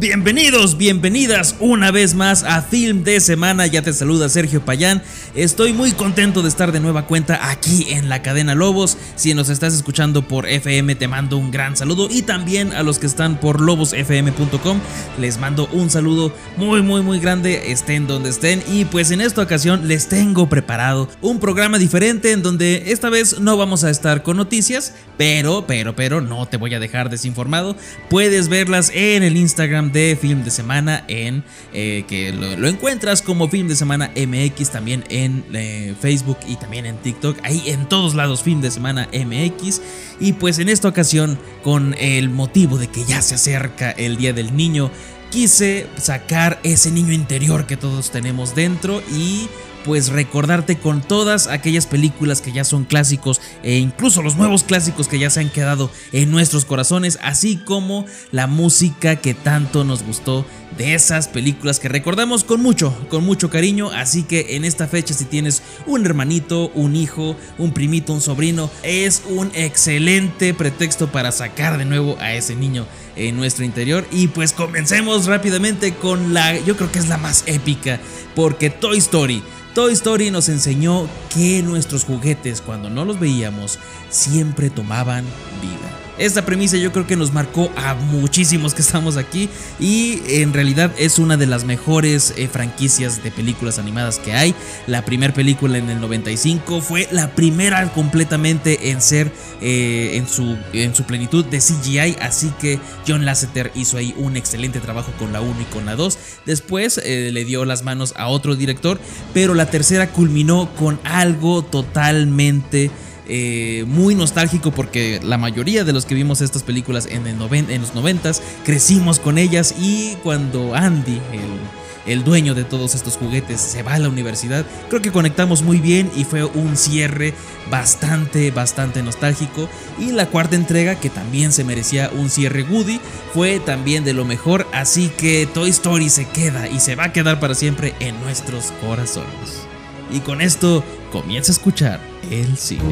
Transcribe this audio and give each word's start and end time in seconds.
Bienvenidos, 0.00 0.76
bienvenidas 0.76 1.56
una 1.58 1.90
vez 1.90 2.14
más 2.14 2.44
a 2.44 2.62
Film 2.62 3.02
de 3.02 3.18
Semana. 3.18 3.66
Ya 3.66 3.82
te 3.82 3.92
saluda 3.92 4.28
Sergio 4.28 4.64
Payán. 4.64 5.02
Estoy 5.34 5.72
muy 5.72 5.90
contento 5.90 6.40
de 6.40 6.48
estar 6.48 6.70
de 6.70 6.78
nueva 6.78 7.06
cuenta 7.06 7.50
aquí 7.50 7.88
en 7.90 8.08
la 8.08 8.22
cadena 8.22 8.54
Lobos. 8.54 8.96
Si 9.16 9.34
nos 9.34 9.48
estás 9.48 9.74
escuchando 9.74 10.28
por 10.28 10.46
FM, 10.46 10.94
te 10.94 11.08
mando 11.08 11.36
un 11.36 11.50
gran 11.50 11.76
saludo. 11.76 12.06
Y 12.08 12.22
también 12.22 12.72
a 12.74 12.84
los 12.84 13.00
que 13.00 13.06
están 13.06 13.40
por 13.40 13.60
lobosfm.com, 13.60 14.78
les 15.18 15.40
mando 15.40 15.68
un 15.72 15.90
saludo 15.90 16.32
muy, 16.56 16.80
muy, 16.80 17.02
muy 17.02 17.18
grande. 17.18 17.72
Estén 17.72 18.06
donde 18.06 18.30
estén. 18.30 18.62
Y 18.68 18.84
pues 18.84 19.10
en 19.10 19.20
esta 19.20 19.42
ocasión 19.42 19.88
les 19.88 20.06
tengo 20.06 20.48
preparado 20.48 21.08
un 21.22 21.40
programa 21.40 21.76
diferente 21.76 22.30
en 22.30 22.44
donde 22.44 22.92
esta 22.92 23.10
vez 23.10 23.40
no 23.40 23.56
vamos 23.56 23.82
a 23.82 23.90
estar 23.90 24.22
con 24.22 24.36
noticias, 24.36 24.94
pero, 25.16 25.64
pero, 25.66 25.96
pero 25.96 26.20
no 26.20 26.46
te 26.46 26.56
voy 26.56 26.72
a 26.74 26.78
dejar 26.78 27.10
desinformado. 27.10 27.74
Puedes 28.08 28.48
verlas 28.48 28.92
en 28.94 29.24
el 29.24 29.36
Instagram 29.36 29.87
de 29.92 30.16
Film 30.20 30.44
de 30.44 30.50
Semana 30.50 31.04
en 31.08 31.44
eh, 31.72 32.04
que 32.08 32.32
lo, 32.32 32.68
encuentras 32.68 33.22
como 33.22 33.48
Film 33.48 33.68
de 33.68 33.76
Semana 33.76 34.10
MX 34.16 34.70
también 34.70 35.04
en 35.08 35.44
eh, 35.52 35.94
Facebook 36.00 36.38
y 36.46 36.56
también 36.56 36.86
en 36.86 36.96
TikTok. 36.96 37.38
Ahí 37.42 37.62
en 37.66 37.88
todos 37.88 38.14
lados 38.14 38.42
Film 38.42 38.60
de 38.60 38.70
Semana 38.70 39.08
MX 39.12 39.80
y 40.20 40.32
pues 40.34 40.58
en 40.58 40.68
esta 40.68 40.88
ocasión 40.88 41.38
con 41.62 41.94
el 41.98 42.30
motivo 42.30 42.78
de 42.78 42.88
que 42.88 43.04
ya 43.04 43.22
se 43.22 43.34
acerca 43.34 43.90
el 43.90 44.16
Día 44.16 44.32
del 44.32 44.56
Niño 44.56 44.90
quise 45.30 45.86
sacar 45.96 46.58
ese 46.62 46.90
niño 46.90 47.12
interior 47.12 47.66
que 47.66 47.76
todos 47.76 48.10
tenemos 48.10 48.54
dentro 48.54 49.02
y 49.12 49.48
pues 49.88 50.10
recordarte 50.10 50.76
con 50.76 51.00
todas 51.00 51.46
aquellas 51.46 51.86
películas 51.86 52.42
que 52.42 52.52
ya 52.52 52.62
son 52.62 52.84
clásicos 52.84 53.40
e 53.62 53.78
incluso 53.78 54.20
los 54.20 54.36
nuevos 54.36 54.62
clásicos 54.62 55.08
que 55.08 55.18
ya 55.18 55.30
se 55.30 55.40
han 55.40 55.48
quedado 55.48 55.90
en 56.12 56.30
nuestros 56.30 56.66
corazones, 56.66 57.18
así 57.22 57.56
como 57.56 58.04
la 58.30 58.46
música 58.46 59.16
que 59.16 59.32
tanto 59.32 59.84
nos 59.84 60.02
gustó 60.02 60.44
de 60.76 60.92
esas 60.92 61.26
películas 61.28 61.80
que 61.80 61.88
recordamos 61.88 62.44
con 62.44 62.60
mucho, 62.60 62.94
con 63.08 63.24
mucho 63.24 63.48
cariño, 63.48 63.90
así 63.90 64.24
que 64.24 64.56
en 64.56 64.66
esta 64.66 64.88
fecha 64.88 65.14
si 65.14 65.24
tienes 65.24 65.62
un 65.86 66.04
hermanito, 66.04 66.70
un 66.74 66.94
hijo, 66.94 67.34
un 67.56 67.72
primito, 67.72 68.12
un 68.12 68.20
sobrino, 68.20 68.70
es 68.82 69.22
un 69.30 69.50
excelente 69.54 70.52
pretexto 70.52 71.10
para 71.10 71.32
sacar 71.32 71.78
de 71.78 71.86
nuevo 71.86 72.18
a 72.20 72.34
ese 72.34 72.54
niño 72.54 72.86
en 73.16 73.36
nuestro 73.36 73.64
interior. 73.64 74.06
Y 74.10 74.28
pues 74.28 74.52
comencemos 74.52 75.24
rápidamente 75.24 75.94
con 75.94 76.34
la, 76.34 76.58
yo 76.60 76.76
creo 76.76 76.92
que 76.92 76.98
es 76.98 77.08
la 77.08 77.16
más 77.16 77.42
épica, 77.46 77.98
porque 78.34 78.68
Toy 78.68 78.98
Story 78.98 79.42
Toy 79.74 79.92
Story 79.92 80.30
nos 80.30 80.48
enseñó 80.48 81.08
que 81.32 81.62
nuestros 81.62 82.04
juguetes, 82.04 82.60
cuando 82.60 82.90
no 82.90 83.04
los 83.04 83.20
veíamos, 83.20 83.78
siempre 84.10 84.70
tomaban 84.70 85.24
vida. 85.60 85.97
Esta 86.18 86.44
premisa 86.44 86.76
yo 86.76 86.90
creo 86.90 87.06
que 87.06 87.14
nos 87.14 87.32
marcó 87.32 87.70
a 87.76 87.94
muchísimos 87.94 88.74
que 88.74 88.82
estamos 88.82 89.16
aquí 89.16 89.48
y 89.78 90.20
en 90.26 90.52
realidad 90.52 90.90
es 90.98 91.20
una 91.20 91.36
de 91.36 91.46
las 91.46 91.62
mejores 91.62 92.34
eh, 92.36 92.48
franquicias 92.48 93.22
de 93.22 93.30
películas 93.30 93.78
animadas 93.78 94.18
que 94.18 94.32
hay. 94.32 94.52
La 94.88 95.04
primera 95.04 95.32
película 95.32 95.78
en 95.78 95.88
el 95.88 96.00
95 96.00 96.80
fue 96.80 97.06
la 97.12 97.36
primera 97.36 97.88
completamente 97.92 98.90
en 98.90 99.00
ser 99.00 99.30
eh, 99.60 100.16
en, 100.16 100.28
su, 100.28 100.56
en 100.72 100.92
su 100.92 101.04
plenitud 101.04 101.44
de 101.44 101.58
CGI, 101.58 102.16
así 102.20 102.52
que 102.60 102.80
John 103.06 103.24
Lasseter 103.24 103.70
hizo 103.76 103.96
ahí 103.96 104.12
un 104.16 104.36
excelente 104.36 104.80
trabajo 104.80 105.12
con 105.20 105.32
la 105.32 105.40
1 105.40 105.60
y 105.60 105.64
con 105.66 105.86
la 105.86 105.94
2. 105.94 106.18
Después 106.46 106.98
eh, 106.98 107.30
le 107.32 107.44
dio 107.44 107.64
las 107.64 107.84
manos 107.84 108.14
a 108.16 108.26
otro 108.26 108.56
director, 108.56 108.98
pero 109.34 109.54
la 109.54 109.66
tercera 109.66 110.10
culminó 110.10 110.68
con 110.74 110.98
algo 111.04 111.62
totalmente... 111.62 112.90
Eh, 113.30 113.84
muy 113.86 114.14
nostálgico 114.14 114.70
porque 114.70 115.20
la 115.22 115.36
mayoría 115.36 115.84
de 115.84 115.92
los 115.92 116.06
que 116.06 116.14
vimos 116.14 116.40
estas 116.40 116.62
películas 116.62 117.06
en, 117.10 117.38
los 117.38 117.94
noventas 117.94 118.40
crecimos 118.64 119.20
con 119.20 119.36
ellas 119.36 119.74
y 119.78 120.16
cuando 120.22 120.74
Andy, 120.74 121.20
el, 121.32 122.10
el, 122.12 122.24
dueño 122.24 122.54
de 122.54 122.64
todos 122.64 122.94
estos 122.94 123.18
juguetes, 123.18 123.60
se 123.60 123.82
va 123.82 123.94
a 123.94 123.98
la 123.98 124.08
universidad, 124.08 124.64
creo 124.88 125.02
que 125.02 125.12
conectamos 125.12 125.60
muy 125.60 125.78
bien 125.78 126.10
y 126.16 126.24
fue 126.24 126.42
un 126.42 126.74
cierre 126.78 127.34
bastante, 127.70 128.50
bastante 128.50 129.02
nostálgico. 129.02 129.68
Y 129.98 130.12
la 130.12 130.24
cuarta 130.24 130.56
entrega, 130.56 130.94
que 130.94 131.10
también 131.10 131.52
se 131.52 131.64
merecía 131.64 132.10
un 132.14 132.30
cierre 132.30 132.62
Woody, 132.62 132.98
fue 133.34 133.60
también 133.60 134.04
de 134.04 134.14
lo 134.14 134.24
mejor, 134.24 134.66
así 134.72 135.10
que 135.10 135.46
Toy 135.52 135.68
Story 135.68 136.08
se 136.08 136.26
queda 136.26 136.66
y 136.66 136.80
se 136.80 136.96
va 136.96 137.04
a 137.04 137.12
quedar 137.12 137.40
para 137.40 137.54
siempre 137.54 137.94
en 138.00 138.18
nuestros 138.22 138.72
corazones. 138.80 139.66
Y 140.10 140.20
con 140.20 140.40
esto 140.40 140.82
comienza 141.12 141.52
a 141.52 141.56
escuchar 141.56 142.07
el 142.30 142.56
cine. 142.56 142.82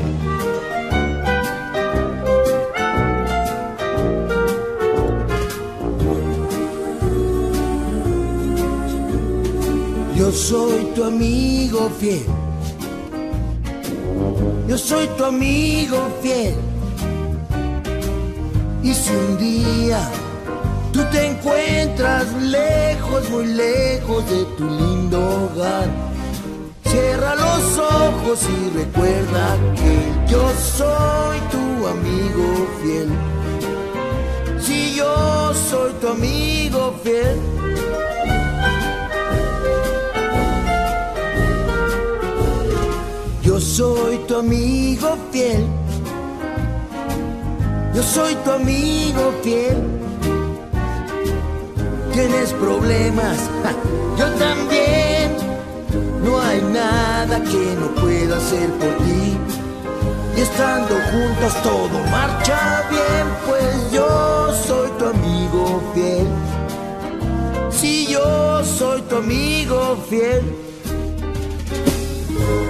Yo 10.17 10.33
soy 10.33 10.87
tu 10.95 11.05
amigo 11.05 11.91
fiel. 12.01 12.25
Yo 14.67 14.79
soy 14.79 15.07
tu 15.17 15.25
amigo 15.25 15.99
fiel. 16.23 16.55
Y 18.83 18.95
si 18.95 19.11
un 19.11 19.39
día 19.39 20.01
tú 20.93 21.01
te 21.13 21.27
encuentras 21.27 22.33
lejos, 22.43 23.29
muy 23.31 23.47
lejos 23.47 24.29
de 24.31 24.45
tu 24.57 24.65
lindo 24.65 25.19
hogar, 25.19 25.89
Los 27.35 27.79
ojos 27.79 28.41
y 28.49 28.79
recuerda 28.79 29.57
que 29.75 30.31
yo 30.31 30.49
soy 30.79 31.39
tu 31.51 31.87
amigo 31.87 32.69
fiel. 32.83 33.09
Si 34.61 34.95
yo 34.95 35.53
soy 35.55 35.93
tu 36.01 36.09
amigo 36.09 36.95
fiel. 37.03 37.41
Yo 43.43 43.61
soy 43.61 44.19
tu 44.29 44.37
amigo 44.37 45.17
fiel. 45.33 45.67
Yo 47.95 48.03
soy 48.03 48.35
tu 48.37 48.51
amigo 48.53 49.33
fiel. 49.43 49.77
Tienes 52.13 52.53
problemas, 52.55 53.39
yo 54.19 54.27
también. 54.35 55.06
No 56.27 56.41
hay 56.41 56.61
nada 56.61 57.41
que 57.41 57.77
no 57.81 57.87
pueda 58.03 58.37
hacer 58.37 58.69
por 58.81 58.97
ti. 59.05 59.39
Y 60.37 60.41
estando 60.41 60.97
juntos 61.13 61.55
todo 61.63 62.01
marcha 62.11 62.85
bien, 62.91 63.27
pues 63.47 63.93
yo 63.93 64.53
soy 64.67 64.91
tu 64.99 65.05
amigo 65.07 65.81
fiel. 65.95 66.27
Si 67.71 68.09
yo 68.09 68.65
soy 68.65 69.03
tu 69.03 69.19
amigo 69.19 69.97
fiel. 70.11 70.43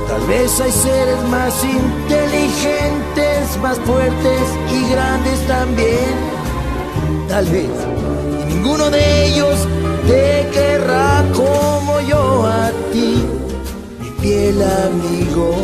Tal 0.07 0.27
vez 0.29 0.61
hay 0.61 0.73
seres 0.73 1.23
más 1.31 1.65
inteligentes, 1.65 3.57
más 3.63 3.79
fuertes 3.81 4.43
y 4.71 4.91
grandes 4.91 5.47
también. 5.47 6.15
Tal 7.27 7.47
vez 7.47 7.71
y 8.43 8.45
ninguno 8.45 8.91
de 8.91 9.27
ellos 9.29 9.67
te 10.07 10.47
querrá 10.53 11.25
como 11.35 12.01
yo 12.01 12.45
a 12.47 12.71
ti 12.93 13.25
fiel 14.27 14.61
amigo, 14.61 15.55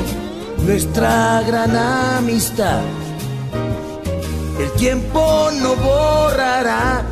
nuestra 0.64 1.42
gran 1.44 1.74
amistad. 1.74 2.82
El 4.60 4.70
tiempo 4.78 5.50
no 5.60 5.74
borrará, 5.74 7.02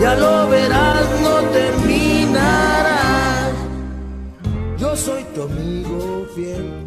ya 0.00 0.14
lo 0.14 0.48
verás, 0.48 1.06
no 1.22 1.34
terminará. 1.58 3.02
Yo 4.78 4.96
soy 4.96 5.22
tu 5.34 5.42
amigo 5.42 6.26
fiel. 6.34 6.83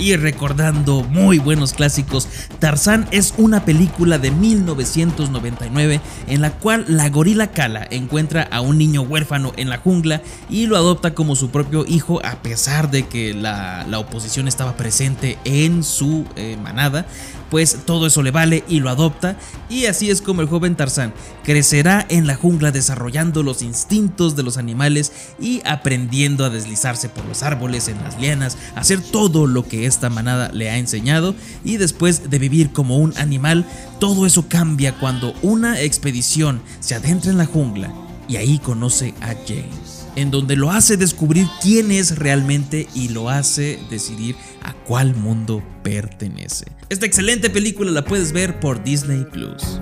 Y 0.00 0.16
recordando 0.16 1.02
muy 1.02 1.38
buenos 1.38 1.74
clásicos, 1.74 2.26
Tarzán 2.58 3.06
es 3.10 3.34
una 3.36 3.64
película 3.64 4.18
de 4.18 4.30
1999 4.30 6.00
en 6.26 6.40
la 6.40 6.52
cual 6.52 6.86
la 6.88 7.08
gorila 7.10 7.48
Kala 7.48 7.86
encuentra 7.90 8.48
a 8.50 8.62
un 8.62 8.78
niño 8.78 9.02
huérfano 9.02 9.52
en 9.56 9.68
la 9.68 9.76
jungla 9.76 10.22
y 10.48 10.66
lo 10.66 10.76
adopta 10.76 11.14
como 11.14 11.36
su 11.36 11.50
propio 11.50 11.84
hijo 11.86 12.24
a 12.24 12.42
pesar 12.42 12.90
de 12.90 13.06
que 13.06 13.34
la, 13.34 13.86
la 13.88 13.98
oposición 13.98 14.48
estaba 14.48 14.76
presente 14.76 15.38
en 15.44 15.84
su 15.84 16.24
eh, 16.36 16.56
manada. 16.62 17.06
Pues 17.50 17.78
todo 17.84 18.06
eso 18.06 18.22
le 18.22 18.30
vale 18.30 18.62
y 18.68 18.78
lo 18.78 18.90
adopta 18.90 19.36
y 19.68 19.86
así 19.86 20.08
es 20.08 20.22
como 20.22 20.40
el 20.40 20.46
joven 20.46 20.76
Tarzán 20.76 21.12
crecerá 21.42 22.06
en 22.08 22.28
la 22.28 22.36
jungla 22.36 22.70
desarrollando 22.70 23.42
los 23.42 23.62
instintos 23.62 24.36
de 24.36 24.44
los 24.44 24.56
animales 24.56 25.10
y 25.40 25.60
aprendiendo 25.64 26.44
a 26.44 26.50
deslizarse 26.50 27.08
por 27.08 27.24
los 27.24 27.42
árboles, 27.42 27.88
en 27.88 28.00
las 28.04 28.20
lianas, 28.20 28.56
hacer 28.76 29.00
todo 29.00 29.48
lo 29.48 29.66
que 29.66 29.86
esta 29.90 30.08
manada 30.08 30.50
le 30.52 30.70
ha 30.70 30.78
enseñado 30.78 31.34
y 31.64 31.76
después 31.76 32.30
de 32.30 32.38
vivir 32.38 32.70
como 32.72 32.96
un 32.96 33.12
animal, 33.18 33.66
todo 33.98 34.24
eso 34.24 34.48
cambia 34.48 34.98
cuando 34.98 35.34
una 35.42 35.80
expedición 35.80 36.62
se 36.80 36.94
adentra 36.94 37.30
en 37.30 37.36
la 37.36 37.46
jungla 37.46 37.92
y 38.28 38.36
ahí 38.36 38.58
conoce 38.58 39.12
a 39.20 39.34
James, 39.46 40.06
en 40.16 40.30
donde 40.30 40.56
lo 40.56 40.70
hace 40.70 40.96
descubrir 40.96 41.46
quién 41.60 41.90
es 41.90 42.16
realmente 42.16 42.88
y 42.94 43.08
lo 43.08 43.28
hace 43.28 43.78
decidir 43.90 44.36
a 44.62 44.72
cuál 44.72 45.14
mundo 45.16 45.62
pertenece. 45.82 46.66
Esta 46.88 47.06
excelente 47.06 47.50
película 47.50 47.90
la 47.90 48.04
puedes 48.04 48.32
ver 48.32 48.60
por 48.60 48.82
Disney 48.84 49.24
Plus. 49.24 49.80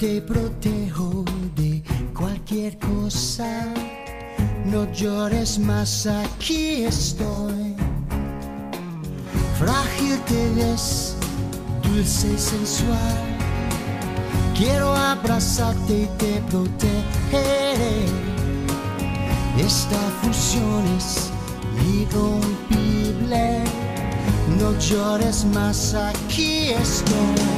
Te 0.00 0.22
protejo 0.22 1.26
de 1.54 1.82
cualquier 2.14 2.78
cosa. 2.78 3.66
No 4.64 4.90
llores 4.92 5.58
más, 5.58 6.06
aquí 6.06 6.84
estoy. 6.84 7.76
Frágil 9.58 10.18
te 10.20 10.54
ves, 10.54 11.16
dulce 11.82 12.32
y 12.32 12.38
sensual. 12.38 13.18
Quiero 14.56 14.90
abrazarte 14.96 15.92
y 15.92 16.08
te 16.16 16.40
protegeré. 16.50 18.06
Esta 19.58 20.00
fusión 20.22 20.82
es 20.96 21.30
irrompible. 22.00 23.64
No 24.58 24.78
llores 24.78 25.44
más, 25.44 25.92
aquí 25.92 26.70
estoy. 26.70 27.49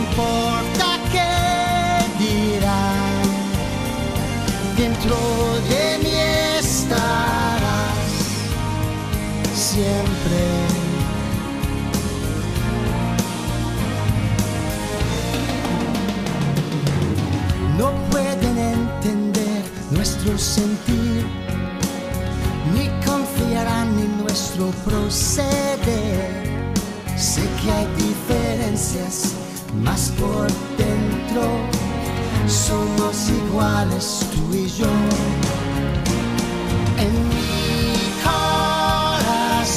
Importa 0.00 0.86
qué 1.12 1.32
dirán, 2.24 3.22
dentro 4.76 5.16
de 5.70 5.98
mí 6.02 6.14
estarás 6.58 7.98
siempre. 9.54 10.40
No 17.78 17.88
pueden 18.10 18.58
entender 18.58 19.62
nuestro 19.90 20.36
sentir 20.38 21.24
ni 22.74 22.86
confiarán 23.06 23.88
en 23.98 24.22
nuestro 24.22 24.70
proceder. 24.84 25.59
Más 29.82 30.12
por 30.18 30.46
dentro 30.76 31.42
somos 32.46 33.28
iguales 33.28 34.26
tú 34.32 34.54
y 34.54 34.66
yo. 34.68 34.86
En 36.98 37.28
mi 37.28 37.94
corazón 38.24 39.72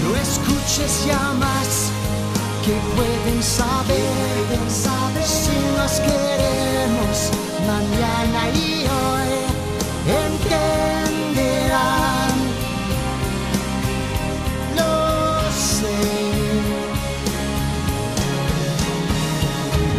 No 0.03 0.09
escuches 0.15 1.05
llamas 1.05 1.86
que 2.67 2.77
pueden 2.97 3.39
saber, 3.41 4.59
saber 4.67 5.23
si 5.23 5.57
nos 5.77 5.93
queremos 6.01 7.31
mañana 7.65 8.49
y 8.53 8.85
hoy 8.97 9.31
entenderán. 10.25 11.55
Lo 14.75 14.93
sé. 15.49 15.99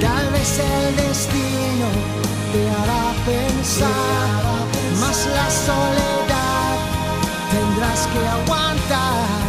Tal 0.02 0.26
vez 0.34 0.50
el 0.58 0.96
destino 0.96 1.88
te 2.52 2.60
hará 2.76 3.06
pensar, 3.24 4.42
más 5.00 5.18
la 5.38 5.48
soledad 5.66 6.76
tendrás 7.50 8.00
que 8.12 8.20
aguantar. 8.28 9.48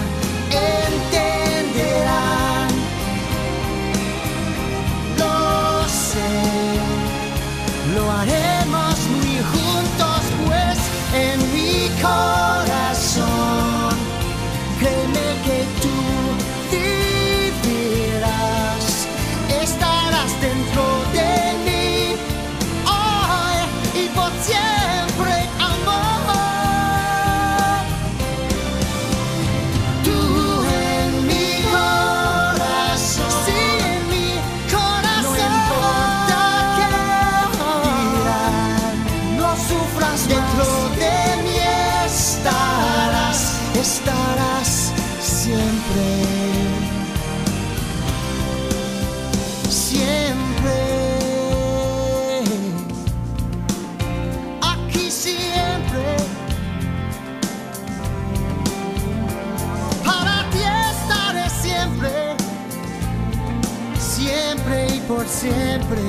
Siempre 64.20 64.88
y 64.96 65.00
por 65.02 65.26
siempre. 65.26 66.02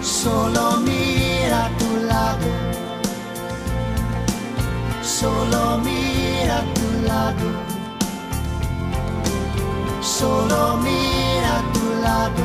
Solo 0.00 0.78
mira 0.78 1.66
a 1.66 1.70
tu 1.80 1.90
lado, 2.12 2.48
solo 5.02 5.78
mira 5.84 6.58
a 6.60 6.74
tu 6.78 6.88
lado, 7.06 7.46
solo 10.00 10.78
mira 10.78 11.58
a 11.58 11.72
tu 11.74 11.86
lado, 12.06 12.42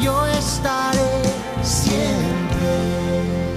yo 0.00 0.26
estaré 0.26 1.22
siempre. 1.62 3.47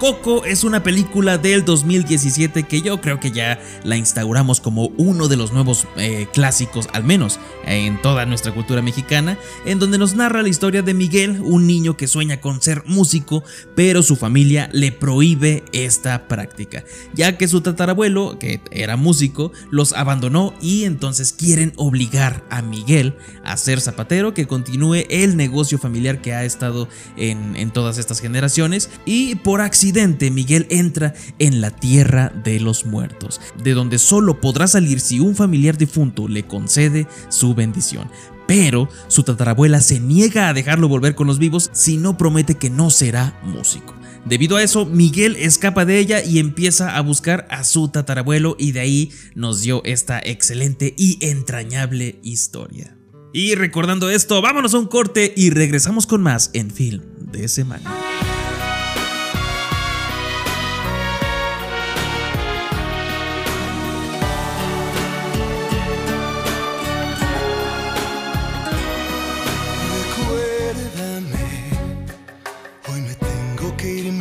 Coco 0.00 0.46
es 0.46 0.64
una 0.64 0.82
película 0.82 1.36
del 1.36 1.62
2017 1.62 2.62
que 2.62 2.80
yo 2.80 3.02
creo 3.02 3.20
que 3.20 3.32
ya 3.32 3.60
la 3.84 3.98
instauramos 3.98 4.58
como 4.58 4.86
uno 4.96 5.28
de 5.28 5.36
los 5.36 5.52
nuevos 5.52 5.86
eh, 5.98 6.26
clásicos, 6.32 6.88
al 6.94 7.04
menos 7.04 7.38
en 7.66 8.00
toda 8.00 8.24
nuestra 8.24 8.54
cultura 8.54 8.80
mexicana, 8.80 9.36
en 9.66 9.78
donde 9.78 9.98
nos 9.98 10.14
narra 10.14 10.40
la 10.40 10.48
historia 10.48 10.80
de 10.80 10.94
Miguel, 10.94 11.42
un 11.42 11.66
niño 11.66 11.98
que 11.98 12.08
sueña 12.08 12.40
con 12.40 12.62
ser 12.62 12.82
músico, 12.86 13.44
pero 13.76 14.02
su 14.02 14.16
familia 14.16 14.70
le 14.72 14.90
prohíbe 14.90 15.64
esta 15.72 16.28
práctica, 16.28 16.82
ya 17.12 17.36
que 17.36 17.46
su 17.46 17.60
tatarabuelo, 17.60 18.38
que 18.38 18.62
era 18.70 18.96
músico, 18.96 19.52
los 19.70 19.92
abandonó 19.92 20.54
y 20.62 20.84
entonces 20.84 21.34
quieren 21.34 21.74
obligar 21.76 22.42
a 22.48 22.62
Miguel 22.62 23.18
a 23.44 23.58
ser 23.58 23.82
zapatero, 23.82 24.32
que 24.32 24.46
continúe 24.46 25.04
el 25.10 25.36
negocio 25.36 25.76
familiar 25.76 26.22
que 26.22 26.32
ha 26.32 26.44
estado 26.44 26.88
en, 27.18 27.54
en 27.54 27.70
todas 27.70 27.98
estas 27.98 28.18
generaciones, 28.18 28.88
y 29.04 29.34
por 29.34 29.60
accidente 29.60 29.89
Miguel 30.30 30.66
entra 30.70 31.14
en 31.38 31.60
la 31.60 31.70
tierra 31.70 32.32
de 32.44 32.60
los 32.60 32.86
muertos, 32.86 33.40
de 33.62 33.74
donde 33.74 33.98
solo 33.98 34.40
podrá 34.40 34.66
salir 34.66 35.00
si 35.00 35.20
un 35.20 35.34
familiar 35.34 35.76
difunto 35.76 36.28
le 36.28 36.44
concede 36.44 37.06
su 37.28 37.54
bendición. 37.54 38.10
Pero 38.46 38.88
su 39.08 39.22
tatarabuela 39.22 39.80
se 39.80 40.00
niega 40.00 40.48
a 40.48 40.54
dejarlo 40.54 40.88
volver 40.88 41.14
con 41.14 41.26
los 41.26 41.38
vivos 41.38 41.70
si 41.72 41.96
no 41.96 42.16
promete 42.16 42.56
que 42.56 42.70
no 42.70 42.90
será 42.90 43.40
músico. 43.44 43.94
Debido 44.24 44.56
a 44.56 44.62
eso, 44.62 44.86
Miguel 44.86 45.36
escapa 45.36 45.84
de 45.84 45.98
ella 45.98 46.22
y 46.22 46.38
empieza 46.38 46.96
a 46.96 47.00
buscar 47.00 47.46
a 47.50 47.64
su 47.64 47.88
tatarabuelo 47.88 48.56
y 48.58 48.72
de 48.72 48.80
ahí 48.80 49.12
nos 49.34 49.62
dio 49.62 49.82
esta 49.84 50.20
excelente 50.20 50.94
y 50.96 51.18
entrañable 51.24 52.18
historia. 52.22 52.96
Y 53.32 53.54
recordando 53.54 54.10
esto, 54.10 54.42
vámonos 54.42 54.74
a 54.74 54.78
un 54.78 54.86
corte 54.86 55.32
y 55.36 55.50
regresamos 55.50 56.06
con 56.06 56.22
más 56.22 56.50
en 56.52 56.70
Film 56.70 57.02
de 57.18 57.48
Semana. 57.48 57.90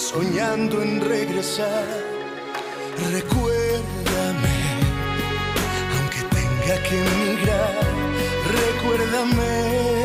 Soñando 0.00 0.82
en 0.82 1.00
regresar. 1.00 1.86
Recuérdame, 3.12 4.58
aunque 5.96 6.20
tenga 6.36 6.82
que 6.88 6.96
emigrar, 7.04 7.84
recuérdame. 8.56 9.99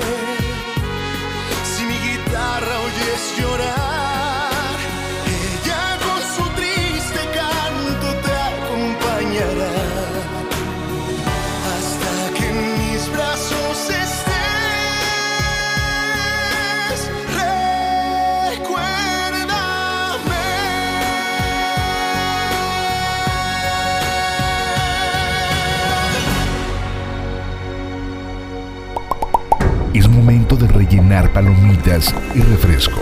Palomitas 31.36 32.16
y 32.34 32.40
refresco. 32.40 33.02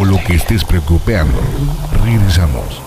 O 0.00 0.04
lo 0.04 0.16
que 0.24 0.34
estés 0.34 0.64
preocupando, 0.64 1.40
regresamos. 2.04 2.83